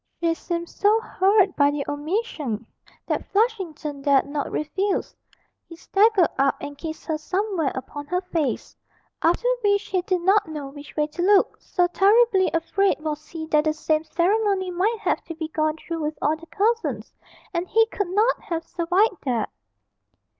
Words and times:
She 0.19 0.33
seemed 0.33 0.67
so 0.67 0.99
hurt 0.99 1.55
by 1.55 1.69
the 1.69 1.85
omission, 1.87 2.65
that 3.05 3.23
Flushington 3.27 4.01
dared 4.01 4.25
not 4.25 4.49
refuse; 4.51 5.15
he 5.69 5.75
staggered 5.75 6.27
up 6.39 6.55
and 6.59 6.75
kissed 6.75 7.05
her 7.05 7.19
somewhere 7.19 7.71
upon 7.75 8.07
her 8.07 8.21
face 8.21 8.75
after 9.21 9.47
which 9.63 9.89
he 9.89 10.01
did 10.01 10.21
not 10.21 10.47
know 10.47 10.69
which 10.69 10.95
way 10.95 11.05
to 11.05 11.21
look, 11.21 11.61
so 11.61 11.85
terribly 11.85 12.49
afraid 12.51 12.99
was 12.99 13.27
he 13.27 13.45
that 13.51 13.65
the 13.65 13.73
same 13.73 14.03
ceremony 14.03 14.71
might 14.71 14.97
have 15.01 15.23
to 15.25 15.35
be 15.35 15.49
gone 15.49 15.77
through 15.77 16.01
with 16.01 16.17
all 16.19 16.35
the 16.35 16.47
cousins, 16.47 17.13
and 17.53 17.67
he 17.67 17.85
could 17.89 18.09
not 18.09 18.41
have 18.41 18.63
survived 18.65 19.23
that. 19.25 19.51